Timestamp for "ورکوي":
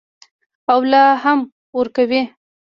1.77-2.21